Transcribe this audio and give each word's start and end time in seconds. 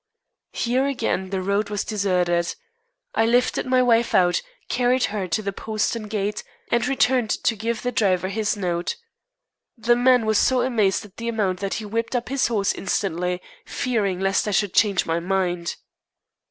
Here, 0.53 0.87
again, 0.87 1.29
the 1.29 1.43
road 1.43 1.69
was 1.69 1.83
deserted. 1.85 2.55
I 3.13 3.27
lifted 3.27 3.67
my 3.67 3.83
wife 3.83 4.15
out, 4.15 4.41
carried 4.67 5.03
her 5.13 5.27
to 5.27 5.43
the 5.43 5.53
postern 5.53 6.07
gate, 6.07 6.43
and 6.71 6.87
returned 6.87 7.29
to 7.29 7.55
give 7.55 7.83
the 7.83 7.91
driver 7.91 8.29
his 8.29 8.57
note. 8.57 8.95
The 9.77 9.95
man 9.95 10.25
was 10.25 10.39
so 10.39 10.63
amazed 10.63 11.05
at 11.05 11.17
the 11.17 11.27
amount 11.27 11.59
that 11.59 11.75
he 11.75 11.85
whipped 11.85 12.15
up 12.15 12.29
his 12.29 12.47
horse 12.47 12.73
instantly, 12.73 13.43
fearing 13.67 14.19
lest 14.19 14.47
I 14.47 14.51
should 14.53 14.73
change 14.73 15.05
my 15.05 15.19
mind. 15.19 15.75